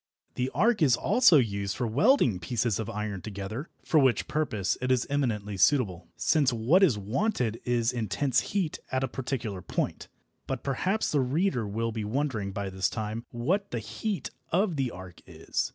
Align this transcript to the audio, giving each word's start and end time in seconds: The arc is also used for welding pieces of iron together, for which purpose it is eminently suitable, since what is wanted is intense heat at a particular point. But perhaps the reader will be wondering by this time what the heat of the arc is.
The 0.33 0.49
arc 0.55 0.81
is 0.81 0.95
also 0.95 1.37
used 1.37 1.77
for 1.77 1.85
welding 1.85 2.39
pieces 2.39 2.79
of 2.79 2.89
iron 2.89 3.21
together, 3.21 3.69
for 3.85 3.99
which 3.99 4.27
purpose 4.27 4.75
it 4.81 4.89
is 4.91 5.05
eminently 5.11 5.57
suitable, 5.57 6.07
since 6.17 6.51
what 6.51 6.81
is 6.81 6.97
wanted 6.97 7.61
is 7.65 7.93
intense 7.93 8.39
heat 8.39 8.79
at 8.91 9.03
a 9.03 9.07
particular 9.07 9.61
point. 9.61 10.07
But 10.47 10.63
perhaps 10.63 11.11
the 11.11 11.19
reader 11.21 11.67
will 11.67 11.91
be 11.91 12.03
wondering 12.03 12.51
by 12.51 12.71
this 12.71 12.89
time 12.89 13.25
what 13.29 13.69
the 13.69 13.77
heat 13.77 14.31
of 14.51 14.75
the 14.75 14.89
arc 14.89 15.21
is. 15.27 15.69